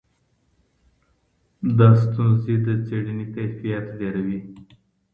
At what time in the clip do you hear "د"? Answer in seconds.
2.65-2.67